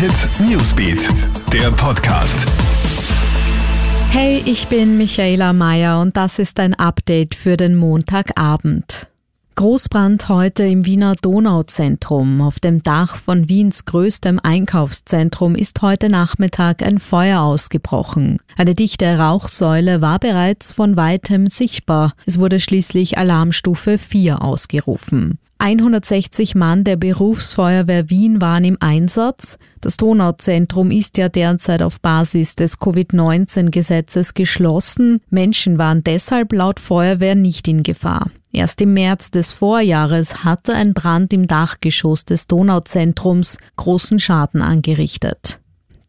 Hit 0.00 0.30
Newsbeat, 0.40 1.10
der 1.52 1.70
Podcast. 1.72 2.46
Hey, 4.08 4.42
ich 4.46 4.66
bin 4.68 4.96
Michaela 4.96 5.52
Mayer 5.52 6.00
und 6.00 6.16
das 6.16 6.38
ist 6.38 6.58
ein 6.58 6.72
Update 6.72 7.34
für 7.34 7.58
den 7.58 7.76
Montagabend. 7.76 9.08
Großbrand 9.56 10.30
heute 10.30 10.62
im 10.62 10.86
Wiener 10.86 11.16
Donauzentrum. 11.16 12.40
Auf 12.40 12.60
dem 12.60 12.82
Dach 12.82 13.16
von 13.16 13.50
Wiens 13.50 13.84
größtem 13.84 14.40
Einkaufszentrum 14.42 15.54
ist 15.54 15.82
heute 15.82 16.08
Nachmittag 16.08 16.82
ein 16.82 16.98
Feuer 16.98 17.42
ausgebrochen. 17.42 18.38
Eine 18.56 18.74
dichte 18.74 19.18
Rauchsäule 19.18 20.00
war 20.00 20.18
bereits 20.18 20.72
von 20.72 20.96
weitem 20.96 21.46
sichtbar. 21.48 22.14
Es 22.24 22.40
wurde 22.40 22.58
schließlich 22.58 23.18
Alarmstufe 23.18 23.98
4 23.98 24.40
ausgerufen. 24.40 25.38
160 25.60 26.54
Mann 26.54 26.84
der 26.84 26.96
Berufsfeuerwehr 26.96 28.08
Wien 28.08 28.40
waren 28.40 28.64
im 28.64 28.78
Einsatz. 28.80 29.58
Das 29.82 29.98
Donauzentrum 29.98 30.90
ist 30.90 31.18
ja 31.18 31.28
derzeit 31.28 31.82
auf 31.82 32.00
Basis 32.00 32.54
des 32.54 32.78
Covid-19-Gesetzes 32.78 34.32
geschlossen. 34.32 35.20
Menschen 35.28 35.76
waren 35.76 36.02
deshalb 36.02 36.54
laut 36.54 36.80
Feuerwehr 36.80 37.34
nicht 37.34 37.68
in 37.68 37.82
Gefahr. 37.82 38.30
Erst 38.52 38.80
im 38.80 38.94
März 38.94 39.30
des 39.30 39.52
Vorjahres 39.52 40.44
hatte 40.44 40.74
ein 40.74 40.94
Brand 40.94 41.32
im 41.34 41.46
Dachgeschoss 41.46 42.24
des 42.24 42.46
Donauzentrums 42.46 43.58
großen 43.76 44.18
Schaden 44.18 44.62
angerichtet. 44.62 45.60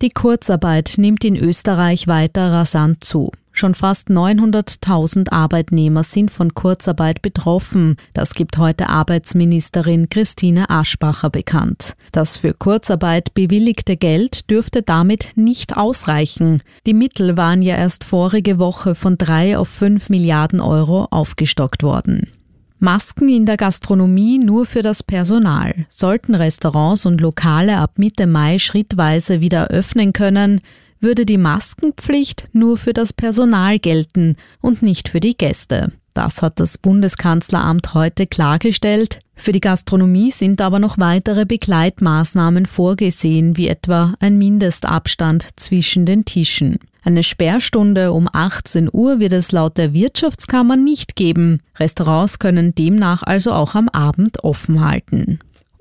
Die 0.00 0.10
Kurzarbeit 0.10 0.94
nimmt 0.96 1.24
in 1.24 1.36
Österreich 1.36 2.06
weiter 2.06 2.52
rasant 2.52 3.02
zu. 3.04 3.32
Schon 3.60 3.74
fast 3.74 4.08
900.000 4.08 5.32
Arbeitnehmer 5.32 6.02
sind 6.02 6.30
von 6.30 6.54
Kurzarbeit 6.54 7.20
betroffen. 7.20 7.96
Das 8.14 8.32
gibt 8.32 8.56
heute 8.56 8.88
Arbeitsministerin 8.88 10.08
Christine 10.08 10.70
Aschbacher 10.70 11.28
bekannt. 11.28 11.92
Das 12.10 12.38
für 12.38 12.54
Kurzarbeit 12.54 13.34
bewilligte 13.34 13.98
Geld 13.98 14.50
dürfte 14.50 14.80
damit 14.80 15.32
nicht 15.34 15.76
ausreichen. 15.76 16.62
Die 16.86 16.94
Mittel 16.94 17.36
waren 17.36 17.60
ja 17.60 17.76
erst 17.76 18.04
vorige 18.04 18.58
Woche 18.58 18.94
von 18.94 19.18
drei 19.18 19.58
auf 19.58 19.68
fünf 19.68 20.08
Milliarden 20.08 20.62
Euro 20.62 21.08
aufgestockt 21.10 21.82
worden. 21.82 22.30
Masken 22.78 23.28
in 23.28 23.44
der 23.44 23.58
Gastronomie 23.58 24.38
nur 24.38 24.64
für 24.64 24.80
das 24.80 25.02
Personal. 25.02 25.84
Sollten 25.90 26.34
Restaurants 26.34 27.04
und 27.04 27.20
Lokale 27.20 27.76
ab 27.76 27.98
Mitte 27.98 28.26
Mai 28.26 28.58
schrittweise 28.58 29.42
wieder 29.42 29.66
öffnen 29.66 30.14
können, 30.14 30.62
würde 31.00 31.26
die 31.26 31.38
Maskenpflicht 31.38 32.48
nur 32.52 32.76
für 32.76 32.92
das 32.92 33.12
Personal 33.12 33.78
gelten 33.78 34.36
und 34.60 34.82
nicht 34.82 35.08
für 35.08 35.20
die 35.20 35.36
Gäste. 35.36 35.92
Das 36.14 36.42
hat 36.42 36.60
das 36.60 36.76
Bundeskanzleramt 36.78 37.94
heute 37.94 38.26
klargestellt. 38.26 39.20
Für 39.36 39.52
die 39.52 39.60
Gastronomie 39.60 40.30
sind 40.30 40.60
aber 40.60 40.78
noch 40.78 40.98
weitere 40.98 41.46
Begleitmaßnahmen 41.46 42.66
vorgesehen, 42.66 43.56
wie 43.56 43.68
etwa 43.68 44.14
ein 44.20 44.36
Mindestabstand 44.36 45.46
zwischen 45.56 46.04
den 46.04 46.24
Tischen. 46.24 46.78
Eine 47.02 47.22
Sperrstunde 47.22 48.12
um 48.12 48.28
18 48.30 48.90
Uhr 48.92 49.20
wird 49.20 49.32
es 49.32 49.52
laut 49.52 49.78
der 49.78 49.94
Wirtschaftskammer 49.94 50.76
nicht 50.76 51.16
geben. 51.16 51.60
Restaurants 51.78 52.38
können 52.38 52.74
demnach 52.74 53.22
also 53.22 53.52
auch 53.52 53.74
am 53.74 53.88
Abend 53.88 54.44
offen 54.44 54.84
halten. 54.84 55.38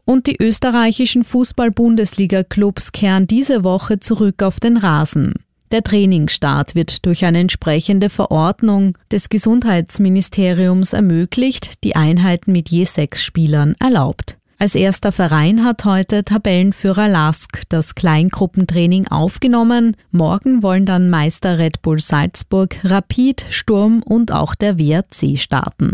Und 0.09 0.25
die 0.25 0.41
österreichischen 0.41 1.23
Fußball-Bundesliga-Clubs 1.23 2.93
kehren 2.93 3.27
diese 3.27 3.63
Woche 3.63 3.99
zurück 3.99 4.41
auf 4.41 4.59
den 4.59 4.77
Rasen. 4.77 5.35
Der 5.71 5.83
Trainingsstart 5.83 6.73
wird 6.73 7.05
durch 7.05 7.25
eine 7.25 7.37
entsprechende 7.37 8.09
Verordnung 8.09 8.97
des 9.11 9.29
Gesundheitsministeriums 9.29 10.93
ermöglicht, 10.93 11.83
die 11.83 11.95
Einheiten 11.95 12.51
mit 12.53 12.69
je 12.69 12.85
sechs 12.85 13.23
Spielern 13.23 13.75
erlaubt. 13.79 14.35
Als 14.57 14.73
erster 14.73 15.11
Verein 15.11 15.63
hat 15.63 15.85
heute 15.85 16.23
Tabellenführer 16.23 17.07
Lask 17.07 17.61
das 17.69 17.93
Kleingruppentraining 17.93 19.09
aufgenommen. 19.09 19.95
Morgen 20.09 20.63
wollen 20.63 20.87
dann 20.87 21.11
Meister 21.11 21.59
Red 21.59 21.83
Bull 21.83 21.99
Salzburg, 21.99 22.75
Rapid, 22.83 23.45
Sturm 23.51 24.01
und 24.01 24.31
auch 24.31 24.55
der 24.55 24.79
WRC 24.79 25.37
starten. 25.37 25.93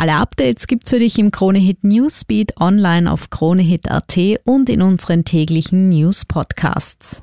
Alle 0.00 0.14
Updates 0.14 0.66
gibt's 0.66 0.88
für 0.88 0.98
dich 0.98 1.18
im 1.18 1.30
Kronehit 1.30 1.84
Newsbeat 1.84 2.58
online 2.58 3.12
auf 3.12 3.28
kronehit.at 3.28 4.18
und 4.46 4.70
in 4.70 4.80
unseren 4.80 5.26
täglichen 5.26 5.90
News 5.90 6.24
Podcasts. 6.24 7.22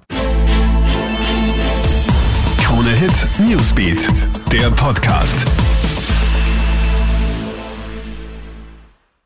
Kronehit 2.62 3.28
Newsbeat, 3.40 4.08
der 4.52 4.70
Podcast. 4.70 5.48